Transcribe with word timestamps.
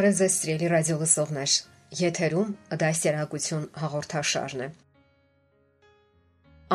Բարև 0.00 0.14
ձեզ, 0.16 0.34
սիրելի 0.40 0.68
ռադիո 0.72 0.94
լսողներ։ 1.00 1.54
Եթերում 1.98 2.52
դասերակցություն 2.80 3.64
հաղորդաշարն 3.80 4.62
է։ 4.64 4.68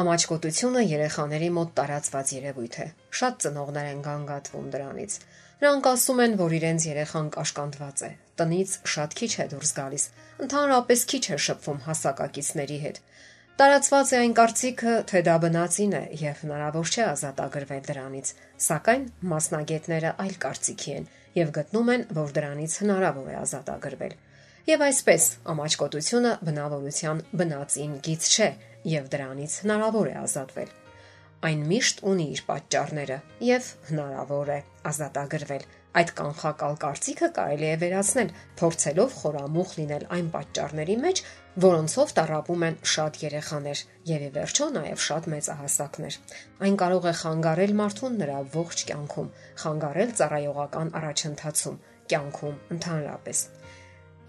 Ամաչկոտությունը 0.01 0.83
երեխաների 0.85 1.49
մոտ 1.55 1.71
տարածված 1.79 2.33
երևույթ 2.35 2.77
է։ 2.85 2.87
Շատ 3.21 3.39
ծնողներ 3.45 3.89
են 3.95 4.03
գանգատվում 4.05 4.69
դրանից։ 4.77 5.17
Նրանք 5.65 5.89
ասում 5.95 6.21
են, 6.27 6.37
որ 6.45 6.55
իրենց 6.59 6.87
երեխան 6.91 7.33
կաշկանդված 7.33 8.05
է։ 8.05 8.11
Տնից 8.45 8.77
շատ 8.93 9.17
քիչ 9.25 9.31
է 9.41 9.49
դուրս 9.55 9.73
գալիս։ 9.81 10.07
Ընդհանրապես 10.45 11.05
քիչ 11.15 11.25
է 11.25 11.41
շփվում 11.49 11.83
հասակակիցների 11.89 12.79
հետ։ 12.85 13.03
Տարածված 13.55 14.09
է 14.13 14.17
այն 14.21 14.33
կարծիքը, 14.37 14.95
թե 15.09 15.19
դա 15.25 15.35
բնածին 15.41 15.93
է 15.97 16.05
եւ 16.21 16.39
հնարավոր 16.45 16.89
չէ 16.93 17.03
ազատագրվել 17.09 17.85
դրանից, 17.89 18.31
սակայն 18.69 19.05
մասնագետները 19.33 20.17
այլ 20.25 20.35
կարծիքի 20.45 20.99
են 20.99 21.13
եւ 21.35 21.51
գտնում 21.55 21.91
են, 21.95 22.05
որ 22.15 22.33
դրանից 22.35 22.77
հնարավոր 22.81 23.27
է 23.31 23.35
ազատագրվել։ 23.41 24.15
Եվ 24.65 24.83
այսպես, 24.85 25.23
ամաչկոտությունը 25.51 26.31
բնավորության 26.47 27.19
բնածին 27.41 27.95
գից 28.05 28.29
չէ 28.33 28.49
եւ 28.95 29.09
դրանից 29.13 29.57
հնարավոր 29.65 30.09
է 30.09 30.15
ազատվել։ 30.21 30.71
Այն 31.45 31.65
միշտ 31.69 32.01
ունի 32.11 32.25
իր 32.35 32.41
պատճառները 32.47 33.17
եւ 33.45 33.67
հնարավոր 33.91 34.51
է 34.55 34.59
ազատագրվել։ 34.89 35.65
Այդ 35.95 36.09
կանխակալ 36.15 36.73
կարծիքը 36.81 37.27
կարելի 37.35 37.67
է 37.71 37.75
վերացնել, 37.81 38.31
փորձելով 38.59 39.13
խորամուխ 39.19 39.69
լինել 39.79 40.03
այն 40.15 40.27
պատճառների 40.33 40.97
մեջ, 41.05 41.21
որոնցով 41.65 42.13
տարապում 42.19 42.65
են 42.67 42.77
շատ 42.95 43.19
երեխաներ 43.23 43.83
եւ 44.11 44.25
ի 44.27 44.29
վերջո 44.35 44.67
նաեւ 44.75 45.03
շատ 45.05 45.29
մեծահասակներ։ 45.35 46.19
Այն 46.67 46.79
կարող 46.83 47.07
է 47.07 47.13
խանգարել 47.23 47.75
մարդուն 47.79 48.17
նրա 48.25 48.39
ողջ 48.59 48.87
կյանքում, 48.91 49.33
խանգարել 49.63 50.15
ծառայողական 50.19 50.95
առաջընթացում, 50.99 51.83
կյանքում 52.11 52.57
ընդհանրապես։ 52.75 53.45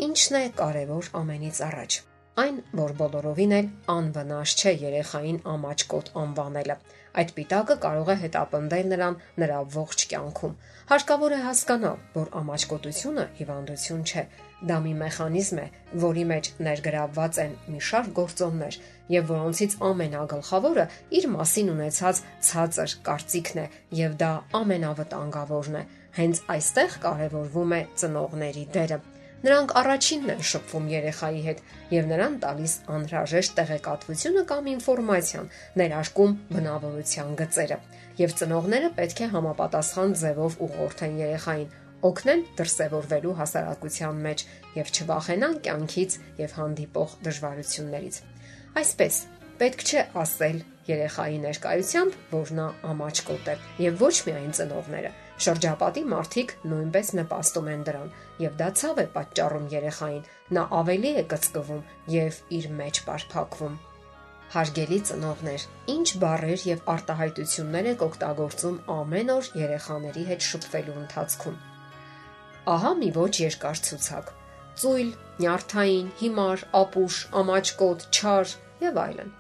Ինչն 0.07 0.39
է 0.39 0.45
կարևոր 0.63 1.11
ամենից 1.23 1.65
առաջ։ 1.67 2.05
Այն, 2.37 2.57
որ 2.77 2.91
բոլորովին 2.99 3.53
էլ 3.57 3.69
անվնաս 3.89 4.53
չէ 4.61 4.73
երեխային 4.83 5.37
ամաչկոտ 5.49 6.11
անվանելը։ 6.21 6.75
Այդ 7.23 7.31
պիտակը 7.37 7.77
կարող 7.85 8.11
է 8.13 8.17
հետապնդել 8.23 8.91
նրան 8.91 9.17
նրա 9.43 9.61
ողջ 9.77 10.05
կյանքում։ 10.11 10.53
Հարկավոր 10.91 11.37
է 11.37 11.39
հասկանալ, 11.47 11.97
որ 12.19 12.29
ամաչկոտությունը 12.43 13.25
հիվանդություն 13.41 14.05
չէ։ 14.11 14.27
Դա 14.69 14.77
մի 14.85 14.93
մեխանիզմ 15.01 15.63
է, 15.65 15.67
որի 16.05 16.27
մեջ 16.37 16.53
ներգրավված 16.69 17.41
են 17.47 17.57
մի 17.73 17.83
շարք 17.89 18.13
գործոններ, 18.21 18.81
եւ 19.17 19.33
որոնցից 19.33 19.81
ամենագլխավորը 19.89 20.89
իր 21.17 21.29
մասին 21.41 21.75
ունեցած 21.77 22.25
ցածր 22.53 22.97
կարծիքն 23.09 23.65
է, 23.65 23.69
եւ 24.05 24.21
դա 24.21 24.33
ամենավտանգավորն 24.61 25.81
է։ 25.81 25.87
Հենց 26.21 26.47
այստեղ 26.53 27.03
կարևորվում 27.09 27.77
է 27.81 27.85
ծնողների 27.97 28.71
դերը։ 28.77 29.05
Նրանք 29.47 29.73
առաջինն 29.79 30.31
են 30.33 30.41
շփվում 30.51 30.87
երեխայի 30.91 31.41
հետ 31.45 31.59
եւ 31.93 32.07
նրան 32.11 32.37
տալիս 32.43 32.73
անհրաժեշտ 32.91 33.53
տեղեկատվությունը 33.59 34.41
կամ 34.51 34.71
ինֆորմացիան, 34.73 35.51
ներարկում 35.81 36.33
բնավորության 36.51 37.37
գծերը։ 37.41 37.77
Եվ 38.19 38.35
ծնողները 38.41 38.91
պետք 38.97 39.23
է 39.23 39.29
համապատասխան 39.37 40.17
ձևով 40.23 40.57
ուղղորդեն 40.67 41.15
երեխային, 41.23 41.77
օգնեն 42.11 42.43
դրսևորվելու 42.59 43.37
հասարակության 43.43 44.19
մեջ 44.27 44.43
եւ 44.81 44.91
չվախենան 44.97 45.55
կյանքից 45.67 46.17
եւ 46.43 46.57
հանդիպող 46.59 47.15
դժվարություններից։ 47.29 48.19
Այսպես, 48.83 49.21
պետք 49.63 49.87
չէ 49.87 50.03
ասել 50.27 50.59
երեխայի 50.91 51.39
ներկայությամբ, 51.47 52.19
որ 52.35 52.53
նա 52.59 52.67
ամաչկոտ 52.91 53.55
է, 53.55 53.57
եւ 53.87 54.03
ոչ 54.03 54.15
միայն 54.27 54.53
ծնողները 54.59 55.15
Շրջապատի 55.37 56.03
մարդիկ 56.09 56.53
նույնպես 56.71 57.11
նպաստում 57.19 57.67
են 57.73 57.83
դրան, 57.87 58.13
եւ 58.41 58.55
դա 58.61 58.69
ցավ 58.81 59.01
է 59.03 59.05
պատճառում 59.17 59.67
երեխային։ 59.75 60.23
Նա 60.57 60.63
ավելի 60.79 61.11
է 61.21 61.25
կծկվում 61.33 61.83
եւ 62.15 62.39
իր 62.57 62.69
մեջ 62.79 63.01
բարփակվում։ 63.09 63.77
Հարգելի 64.57 64.99
ծնողներ, 65.11 65.63
ինչ 65.93 66.09
բարեր 66.23 66.65
եւ 66.71 66.83
արտահայտություններ 66.95 67.89
եք 67.93 68.05
օգտագործում 68.07 68.77
ամեն 68.97 69.33
օր 69.37 69.49
երեխաների 69.61 70.25
հետ 70.31 70.47
շփվելու 70.49 70.99
ընթացքում։ 71.03 71.57
Ահա 72.77 72.93
մի 73.01 73.11
ոչ 73.17 73.33
երկար 73.43 73.83
ցուցակ. 73.89 74.33
ծույլ, 74.77 75.11
նյարդային, 75.41 76.09
հիմար, 76.21 76.63
ապուշ, 76.81 77.15
ամաչկոտ, 77.41 78.03
չար 78.17 78.57
եւ 78.87 78.99
այլն։ 79.03 79.31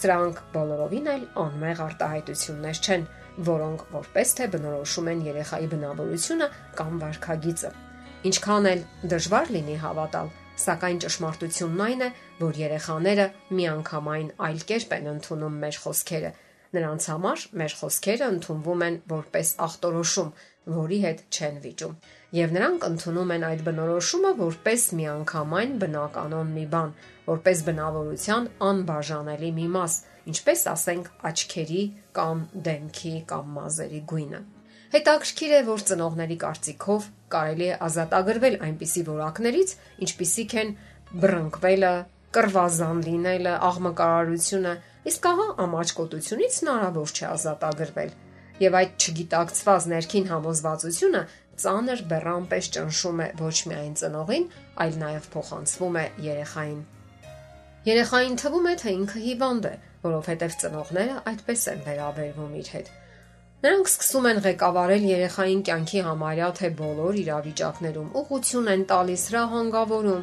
Սրանք 0.00 0.42
բոլորովին 0.54 1.08
էլ 1.14 1.24
անմեղ 1.44 1.80
արտահայտություններ 1.86 2.80
չեն, 2.86 3.06
որոնք 3.50 3.86
որպես 3.94 4.34
թե 4.38 4.46
բնորոշում 4.54 5.08
են 5.12 5.24
երեխայի 5.30 5.68
բնավորությունը 5.74 6.48
կամ 6.80 7.00
վարքագիծը։ 7.04 7.70
Ինչքան 8.30 8.68
էլ 8.70 8.84
դժվար 9.10 9.52
լինի 9.56 9.76
հավատալ, 9.80 10.30
սակայն 10.60 10.98
ճշմարտությունն 11.04 11.82
այն 11.86 12.04
է, 12.04 12.08
որ 12.40 12.58
երեխաները 12.60 13.26
միանգամայն 13.60 14.30
այլ 14.46 14.62
կերպ 14.70 14.94
են 14.96 15.10
ընդունում 15.14 15.60
մեր 15.64 15.78
խոսքերը։ 15.84 16.32
Նրանց 16.70 17.06
համար 17.10 17.44
մեր 17.60 17.76
խոսքերը 17.80 18.26
ընդունվում 18.34 18.84
են 18.86 18.98
որպես 19.10 19.48
ախտորոշում, 19.66 20.34
որի 20.76 20.98
հետ 21.04 21.20
չեն 21.30 21.56
վիճում։ 21.64 21.96
Եվ 22.40 22.54
նրանք 22.56 22.86
ընդունում 22.90 23.32
են 23.34 23.46
այդ 23.48 23.62
բնորոշումը 23.66 24.30
որպես 24.40 24.86
միանգամայն 25.00 25.72
բնականon 25.82 26.54
մի 26.54 26.66
բան, 26.74 26.94
որպես 27.30 27.62
բնավորության 27.70 28.48
անբաժանելի 28.70 29.50
մի 29.58 29.66
մաս, 29.74 29.96
ինչպես 30.30 30.64
ասենք 30.74 31.10
աչքերի 31.30 31.82
կամ 32.20 32.46
դեմքի 32.70 33.14
կամ 33.34 33.52
մազերի 33.58 34.00
գույնը։ 34.14 34.40
Հետաքրքիր 34.90 35.52
է, 35.54 35.60
որ 35.70 35.82
ծնողների 35.90 36.36
կարծիքով 36.44 37.04
կարելի 37.30 37.66
է 37.70 37.74
ազատագրվել 37.86 38.56
այնպիսի 38.66 39.02
որակներից, 39.10 39.74
ինչպիսիք 40.06 40.56
են 40.62 40.72
բռնկվելը, 41.24 41.92
կրվազան 42.34 43.04
լինելը, 43.06 43.52
աղմկարարությունը, 43.70 44.74
իսկ 45.10 45.30
ահա 45.30 45.46
ամաչկոտությունից 45.66 46.58
հնարավոր 46.62 47.14
չէ 47.14 47.24
ազատագրվել։ 47.30 48.12
Եվ 48.60 48.76
այդ 48.80 49.04
չգիտակցված 49.04 49.86
ներքին 49.90 50.26
համոզվածությունը 50.30 51.20
ծանր 51.60 52.00
բեռան 52.10 52.48
պես 52.50 52.66
ճնշում 52.76 53.20
է 53.24 53.28
ոչ 53.40 53.56
միայն 53.70 53.94
ծնողին, 54.00 54.48
այլ 54.84 54.96
նաև 55.00 55.28
փոխանցվում 55.34 56.00
է 56.00 56.04
երեխային։ 56.26 56.80
Երեխային 57.90 58.34
թվում 58.40 58.66
է, 58.70 58.74
թե 58.80 58.92
ինքը 59.00 59.20
հիվանդ 59.26 59.68
է, 59.70 59.74
որովհետև 60.04 60.56
ծնողները 60.60 61.14
այդպես 61.30 61.62
են 61.72 61.80
վերաբերվում 61.86 62.58
իր 62.60 62.68
հետ։ 62.74 62.90
Նրանք 63.60 63.88
սկսում 63.90 64.26
են 64.30 64.38
ղեկավարել 64.44 65.06
երեխային 65.10 65.62
կյանքի 65.68 66.02
համարյա 66.06 66.50
թե 66.60 66.68
բոլոր 66.80 67.16
իրավիճակներում, 67.22 68.12
ուղղություն 68.20 68.70
են 68.74 68.84
տալիս, 68.92 69.24
հրահանգավորում, 69.30 70.22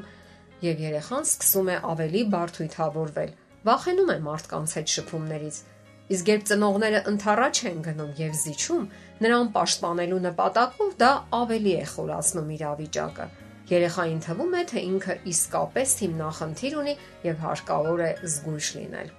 եւ 0.68 0.82
երեխան 0.88 1.28
սկսում 1.28 1.70
է 1.70 1.78
ավելի 1.94 2.22
բարթույթավորվել, 2.34 3.34
վախենում 3.68 4.14
է 4.14 4.18
մարդկանց 4.28 4.74
հետ 4.78 4.94
շփումներից։ 4.98 5.60
Իսկ 6.08 6.30
երբ 6.32 6.44
ծնողները 6.48 7.00
ընթառաջ 7.12 7.60
են 7.68 7.80
գնում 7.84 8.12
եւ 8.16 8.36
զիջում, 8.42 8.84
նրան 9.26 9.48
պաշտպանելու 9.58 10.20
նպատակով 10.26 10.92
դա 11.02 11.10
ավելի 11.36 11.74
է 11.76 11.86
խորացնում 11.94 12.54
իրավիճակը։ 12.58 13.26
Երեխային 13.68 14.22
թվում 14.24 14.54
է, 14.56 14.62
թե 14.72 14.84
ինքը 14.88 15.16
իսկապես 15.32 15.96
հիմնախնդիր 16.02 16.78
ունի 16.82 16.94
եւ 17.28 17.42
հարկավոր 17.44 18.04
է 18.06 18.12
զգույշ 18.24 18.70
լինել։ 18.78 19.10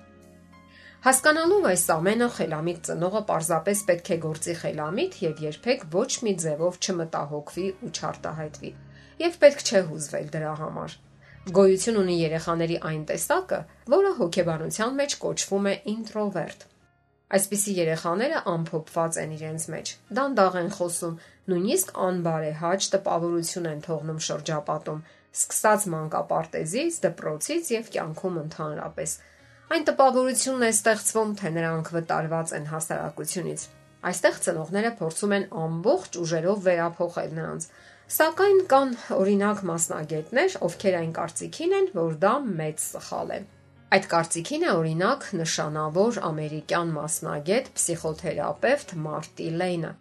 Հասկանալով 1.04 1.66
այս 1.68 1.84
ամենը 1.94 2.28
խելամիտ 2.38 2.80
ծնողը 2.88 3.22
պարզապես 3.28 3.82
պետք 3.90 4.08
է 4.08 4.18
գործի 4.24 4.54
խելամիտ 4.62 5.20
եւ 5.24 5.42
երբեք 5.44 5.84
ոչ 5.92 6.10
մի 6.24 6.32
ձևով 6.44 6.80
չմտահոգվի 6.88 7.66
ու 7.84 7.92
չարտահայտվի։ 7.92 8.72
Եվ 9.28 9.38
պետք 9.44 9.62
չէ 9.68 9.84
հուզվել 9.92 10.32
դրա 10.38 10.56
համար։ 10.64 10.96
Գոյություն 11.58 12.00
ունի 12.02 12.16
երեխաների 12.18 12.80
այն 12.88 13.04
տեսակը, 13.12 13.60
որը 13.92 14.10
հոգեբանության 14.18 14.98
մեջ 14.98 15.14
կոչվում 15.22 15.68
է 15.68 15.74
ինտրովերտ։ 15.92 16.66
Այսպիսի 17.28 17.72
երեխաները 17.76 18.38
ամփոփված 18.48 19.16
են 19.20 19.32
իրենց 19.36 19.64
մեջ։ 19.72 19.90
Դանդաղ 20.16 20.54
են 20.58 20.70
խոսում, 20.78 21.16
նույնիսկ 21.52 21.90
անբարեհաճ 22.08 22.86
տպավորություն 22.94 23.68
են 23.68 23.82
թողնում 23.84 24.20
շրջապատում, 24.28 25.02
սկսած 25.38 25.84
մանկապարտեզից, 25.92 27.00
դպրոցից 27.04 27.68
եւ 27.74 27.90
կյանքում 27.96 28.38
ընդհանրապես։ 28.44 29.12
Այն 29.68 29.84
տպավորությունն 29.90 30.64
է 30.64 30.70
ստեղծվում, 30.72 31.34
թե 31.42 31.52
նրանք 31.58 31.92
վտարված 31.98 32.54
են 32.56 32.66
հասարակությունից։ 32.72 33.66
Այստեղ 34.08 34.40
ծնողները 34.48 34.92
փորձում 35.02 35.36
են 35.36 35.46
ամբողջ 35.68 36.18
ուժերով 36.22 36.64
վերափոխել 36.64 37.32
նրանց։ 37.38 37.68
Սակայն 38.08 38.60
կան 38.72 38.92
օրինակ 39.18 39.62
մասնագետներ, 39.68 40.58
ովքեր 40.64 40.98
այն 41.02 41.12
կարծիքին 41.18 41.78
են, 41.82 41.88
որ 41.98 42.18
դա 42.24 42.34
մեծ 42.48 42.84
սխալ 42.88 43.36
է։ 43.36 43.40
Այդ 43.88 44.06
կարծիքին 44.12 44.64
է 44.68 44.72
օրինակ 44.76 45.22
նշանավոր 45.38 46.16
ամերիկյան 46.28 46.90
մասնագետ 46.92 47.68
պսիխոթերապևտ 47.76 48.90
Մարտի 49.04 49.46
Լեյնը։ 49.62 49.92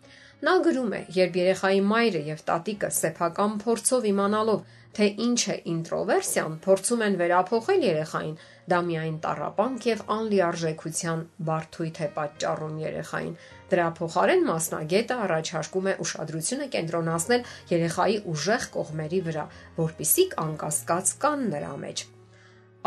Նա 0.48 0.56
գրում 0.66 0.92
է. 0.98 1.00
երբ 1.18 1.38
երեխայի 1.40 1.80
մայրը 1.92 2.22
եւ 2.28 2.42
տատիկը 2.50 2.90
սեփական 2.98 3.54
փորձով 3.62 4.08
իմանալով, 4.10 4.66
թե 4.98 5.08
ինչ 5.28 5.40
է 5.54 5.56
ինտրովերսիան, 5.72 6.58
փորձում 6.68 7.06
են 7.08 7.16
վերափոխել 7.22 7.88
երեխային, 7.88 8.36
դա 8.68 8.82
միայն 8.90 9.18
տարապանք 9.24 9.88
եւ 9.88 10.04
անլիարժեքության 10.18 11.24
բարթույթ 11.48 12.04
է 12.04 12.10
պատճառում 12.20 12.76
երեխային։ 12.84 13.34
Դրա 13.72 13.88
փոխարեն 14.02 14.46
մասնագետը 14.52 15.22
առաջարկում 15.28 15.88
է 15.88 15.96
ուշադրությունը 16.08 16.70
կենտրոնացնել 16.76 17.50
երեխայի 17.72 18.22
ուժեղ 18.36 18.70
կողմերի 18.76 19.24
վրա, 19.32 19.50
որpիսի 19.80 20.30
անկասկած 20.48 21.18
կան 21.24 21.50
նրա 21.56 21.74
մեջ։ 21.88 22.08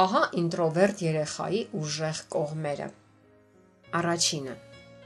Ահա 0.00 0.20
ինտրովերտ 0.40 1.00
երեխայի 1.04 1.62
ուժեղ 1.80 2.20
կողմերը։ 2.34 2.90
Առաջինը՝ 4.00 4.54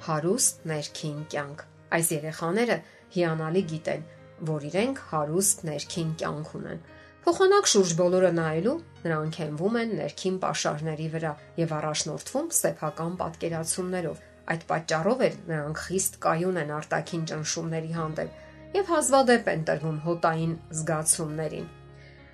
հարուստ 0.08 0.66
ներքին 0.70 1.22
կյանք։ 1.34 1.64
Այս 1.98 2.10
երեխաները 2.14 2.76
հիանալի 3.14 3.62
գիտեն, 3.72 4.04
որ 4.50 4.66
իրենք 4.70 5.00
հարուստ 5.14 5.64
ներքին 5.70 6.12
կյանք 6.20 6.52
ունեն 6.60 6.84
Փոխանակ 7.24 7.68
շուրջ 7.72 7.92
բոլորը 7.96 8.30
նայելու 8.36 8.72
նրանք 9.02 9.36
հենվում 9.40 9.76
են 9.80 9.92
ներքին 9.98 10.34
pašարների 10.42 11.06
վրա 11.14 11.30
եւ 11.60 11.70
առաջնորդվում 11.76 12.50
սեփական 12.56 13.14
պատկերացումներով։ 13.22 14.18
Այդ 14.54 14.66
պատճառով 14.72 15.24
էլ 15.28 15.38
նրանք 15.52 15.80
խիստ 15.84 16.18
կայուն 16.26 16.58
են 16.64 16.74
արտաքին 16.80 17.24
ճնշումների 17.30 17.96
հանդեպ 17.96 18.76
եւ 18.76 18.92
հազվադեպ 18.92 19.50
են 19.54 19.64
տրվում 19.70 19.98
հոտային 20.04 20.54
զգացումներին։ 20.82 21.66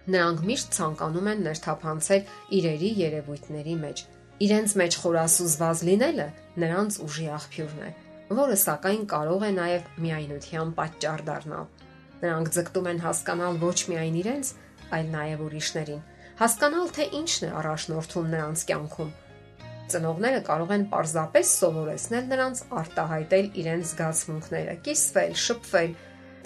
Նրանք 0.08 0.44
միշտ 0.48 0.70
ցանկանում 0.76 1.28
են 1.30 1.42
ներթափանցել 1.44 2.30
իրերի 2.56 2.90
երևույթների 3.00 3.74
մեջ։ 3.84 4.02
Իրենց 4.40 4.74
մեջ 4.80 4.96
խորասուզված 5.02 5.82
լինելը 5.90 6.28
նրանց 6.64 6.96
ուժի 7.04 7.26
աղբյուրն 7.36 7.82
է, 7.84 7.90
որը 8.40 8.56
սակայն 8.64 9.02
կարող 9.10 9.44
է 9.44 9.50
նաև 9.60 9.90
միայնության 10.00 10.72
պատճառ 10.80 11.24
դառնալ։ 11.28 11.66
Նրանք 12.20 12.52
ձգտում 12.56 12.88
են 12.90 13.02
հասկանալ 13.04 13.60
ոչ 13.60 13.78
միայն 13.92 14.16
իրենց, 14.20 14.52
այլ 14.96 15.10
նաև 15.14 15.44
ուրիշներին, 15.46 16.02
հասկանալ 16.40 16.92
թե 16.96 17.06
ինչն 17.20 17.46
է 17.46 17.50
առաջնորդում 17.60 18.30
նրանց 18.34 18.64
կյանքում։ 18.70 19.12
Ծնողները 19.90 20.40
կարող 20.46 20.72
են 20.76 20.84
պարզապես 20.90 21.52
սովորեցնել 21.60 22.26
նրանց 22.30 22.60
արտահայտել 22.80 23.46
իրենց 23.60 23.88
զգացմունքները, 23.90 24.74
կիսվել, 24.86 25.32
շփվել։ 25.44 25.96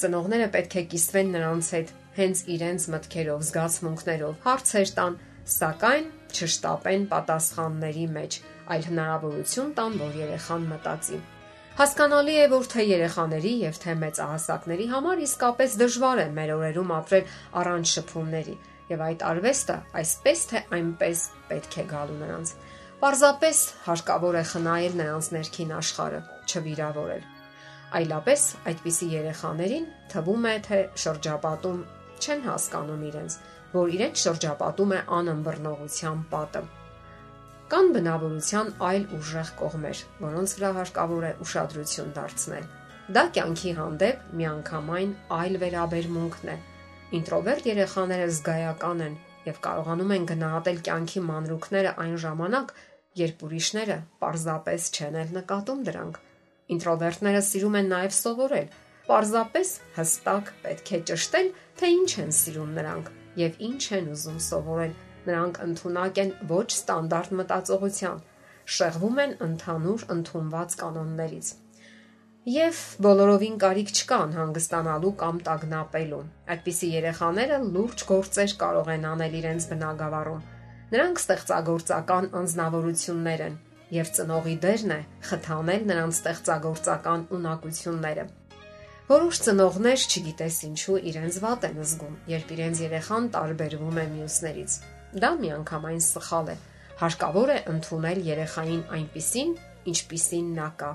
Ծնողները 0.01 0.47
պետք 0.55 0.77
է 0.81 0.85
կիսվեն 0.95 1.35
նրանց 1.35 1.69
հետ 1.75 1.93
հենց 2.19 2.43
իրենց 2.55 2.89
մտքերով, 2.95 3.45
զգացմունքներով, 3.49 4.35
հարցեր 4.45 4.93
տան, 4.99 5.17
սակայն 5.55 6.11
չշտապեն 6.35 7.07
պատասխանների 7.15 8.05
մեջ, 8.15 8.37
այլ 8.75 8.87
հնարավորություն 8.91 9.73
տան, 9.79 9.97
որ 10.05 10.19
երեխան 10.25 10.69
մտածի։ 10.75 11.19
Հասկանալի 11.75 12.35
է, 12.39 12.47
որ 12.53 12.69
թե 12.71 12.83
երեխաների 12.87 13.53
եւ 13.65 13.79
թե 13.83 13.95
մեծահասակների 13.99 14.85
համար 14.95 15.23
իսկապես 15.25 15.73
դժվար 15.81 16.21
է 16.23 16.27
մեր 16.37 16.53
օրերում 16.55 16.93
ապրել 16.95 17.33
առանց 17.61 17.95
շփումների, 17.95 18.55
եւ 18.95 19.03
այդ 19.09 19.25
արվեստը 19.31 19.77
այսպես 20.01 20.45
թե 20.53 20.63
այնպես 20.79 21.25
պետք 21.51 21.77
է 21.83 21.85
գալու 21.91 22.19
նրանց։ 22.21 22.53
Պարզապես 23.03 23.59
հարկավոր 23.89 24.39
է 24.39 24.45
խնայել 24.55 24.95
նրանց 25.03 25.31
ներքին 25.35 25.75
աշխարհը, 25.83 26.21
չվիրավորել։ 26.55 27.27
Այլապես 27.95 28.45
այդպիսի 28.71 29.09
երեխաներին 29.15 29.91
թվում 30.15 30.47
է, 30.51 30.55
թե 30.69 30.79
շրջապատում 31.05 31.83
չեն 32.23 32.47
հասկանում 32.51 33.05
իրենց, 33.11 33.43
որ 33.75 33.99
իրենց 33.99 34.25
շրջապատում 34.29 34.97
է 34.99 35.05
անըմբռնողության 35.19 36.25
պատը 36.35 36.67
Կան 37.75 37.87
բնավորության 37.95 38.69
այլ 38.87 39.05
ուժեղ 39.17 39.51
կողմեր, 39.59 40.01
որոնց 40.21 40.53
վրա 40.57 40.69
հարկավոր 40.79 41.25
է 41.25 41.31
ուշադրություն 41.45 42.11
դարձնել։ 42.19 42.67
Դա 43.17 43.23
կյանքի 43.37 43.73
հանդեպ 43.79 44.27
միանգամայն 44.41 45.15
այլ 45.37 45.57
վերաբերմունքն 45.63 46.51
է։ 46.53 46.57
Ինտրովերտ 47.19 47.69
երեխաները 47.71 48.29
զգայական 48.37 49.03
են 49.07 49.17
եւ 49.49 49.61
կարողանում 49.65 50.13
են 50.19 50.29
գնահատել 50.31 50.79
կյանքի 50.89 51.25
մանրուքները 51.31 51.95
այն 52.05 52.15
ժամանակ, 52.25 52.75
երբ 53.25 53.45
ուրիշները 53.49 53.99
պարզապես 54.21 54.89
չեն 54.95 55.19
էլ 55.25 55.35
նկատում 55.41 55.83
դրանք։ 55.89 56.23
Ինտրովերտները 56.75 57.43
սիրում 57.49 57.79
են 57.81 57.93
նաև 57.95 58.17
սովորել։ 58.21 58.69
Պարզապես 59.09 59.75
հստակ 59.99 60.55
պետք 60.65 60.95
է 60.99 61.03
ճշտել, 61.11 61.51
թե 61.81 61.91
ինչ 61.99 62.13
են 62.25 62.39
սիրում 62.43 62.79
նրանք 62.79 63.11
եւ 63.45 63.59
ինչ 63.69 63.83
են 63.99 64.15
ուզում 64.15 64.39
սովորել 64.49 64.95
Նրանք 65.25 65.59
ընդունակ 65.65 66.19
են 66.21 66.31
ոչ 66.51 66.65
ստանդարտ 66.75 67.31
մտածողության, 67.39 68.19
շեղվում 68.77 69.21
են 69.25 69.31
ընդհանուր 69.47 70.03
ընդունված 70.15 70.77
կանոններից։ 70.81 71.53
Եվ 72.55 72.81
բոլորովին 73.07 73.57
կարիք 73.63 73.93
չկան 73.95 74.35
հանգստանալու 74.39 75.13
կամ 75.23 75.39
տագնապելու։ 75.47 76.21
Այդպիսի 76.55 76.91
երեխաները 76.95 77.61
լուրջ 77.77 78.05
գործեր 78.11 78.57
կարող 78.65 78.91
են 78.95 79.07
անել 79.15 79.39
իրենց 79.41 79.69
բնակավարում։ 79.73 80.45
Նրանք 80.93 81.23
ստեղծագործական 81.25 82.31
անznավորություններ 82.45 83.45
են, 83.49 83.57
եւ 83.97 84.11
ծնողի 84.19 84.57
դերն 84.65 84.93
է 84.93 85.01
խթանել 85.31 85.89
նրանց 85.89 86.21
ստեղծագործական 86.21 87.29
ունակությունները։ 87.39 88.29
Որոշ 89.05 89.39
ծնողներ, 89.45 90.03
չգիտես 90.09 90.59
ինչու, 90.65 90.95
իրենց 91.11 91.35
վատ 91.45 91.65
են 91.69 91.81
զգում, 91.85 92.15
երբ 92.31 92.53
իրենց 92.55 92.79
երեխան 92.85 93.27
տարբերվում 93.35 93.99
է 94.01 94.05
մյուսներից։ 94.15 94.77
Դա 95.21 95.31
միանգամայն 95.43 96.01
սխալ 96.07 96.49
է։ 96.49 96.57
Հարկավոր 97.03 97.53
է 97.53 97.59
ընդունել 97.75 98.23
երեխային 98.31 98.81
այնպիսին, 98.97 99.53
ինչպիսին 99.93 100.49
նա 100.57 100.71
կա։ 100.81 100.91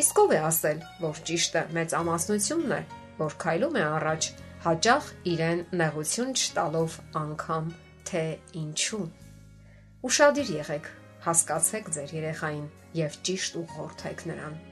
Իսկ 0.00 0.22
ով 0.22 0.32
է 0.32 0.40
ասել, 0.48 0.82
որ 1.04 1.22
ճիշտը 1.28 1.62
մեծ 1.76 1.94
ամասնությունն 2.00 2.72
է, 2.72 2.80
որ 3.20 3.38
քայլում 3.44 3.76
է 3.76 3.84
առաջ, 4.00 4.32
հաճախ 4.64 5.12
իրեն 5.36 5.62
նեղություն 5.76 6.34
չտալով 6.40 6.98
անգամ 7.20 7.70
թե 8.08 8.26
ինչու։ 8.64 9.04
Ուշադիր 10.08 10.56
եղեք, 10.56 10.92
հասկացեք 11.28 11.96
ձեր 12.00 12.18
երեխային 12.22 12.68
եւ 13.04 13.24
ճիշտ 13.28 13.64
ուղղորդեք 13.66 14.30
նրան։ 14.32 14.71